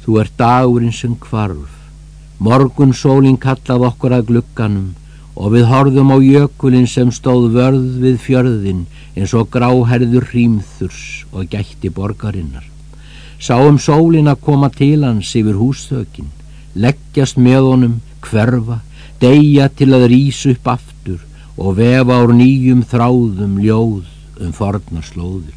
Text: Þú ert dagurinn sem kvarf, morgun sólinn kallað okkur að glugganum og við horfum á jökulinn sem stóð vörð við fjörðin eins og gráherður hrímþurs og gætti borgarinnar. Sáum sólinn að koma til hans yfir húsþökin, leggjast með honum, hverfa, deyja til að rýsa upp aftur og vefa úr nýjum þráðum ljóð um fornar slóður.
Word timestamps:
Þú 0.00 0.16
ert 0.22 0.32
dagurinn 0.40 0.96
sem 0.96 1.12
kvarf, 1.20 1.76
morgun 2.40 2.94
sólinn 2.96 3.36
kallað 3.40 3.84
okkur 3.90 4.14
að 4.16 4.26
glugganum 4.30 4.88
og 5.36 5.52
við 5.54 5.66
horfum 5.68 6.12
á 6.12 6.18
jökulinn 6.24 6.88
sem 6.88 7.12
stóð 7.12 7.50
vörð 7.54 8.00
við 8.02 8.16
fjörðin 8.24 8.86
eins 9.14 9.34
og 9.36 9.50
gráherður 9.52 10.26
hrímþurs 10.32 11.02
og 11.32 11.48
gætti 11.52 11.92
borgarinnar. 11.92 12.64
Sáum 13.40 13.78
sólinn 13.80 14.28
að 14.28 14.42
koma 14.44 14.68
til 14.72 15.04
hans 15.04 15.30
yfir 15.36 15.56
húsþökin, 15.60 16.28
leggjast 16.74 17.40
með 17.40 17.68
honum, 17.70 17.96
hverfa, 18.24 18.80
deyja 19.20 19.68
til 19.72 19.92
að 19.96 20.10
rýsa 20.12 20.54
upp 20.54 20.74
aftur 20.76 21.20
og 21.60 21.76
vefa 21.76 22.20
úr 22.24 22.34
nýjum 22.36 22.84
þráðum 22.88 23.56
ljóð 23.60 24.44
um 24.44 24.52
fornar 24.56 25.04
slóður. 25.04 25.56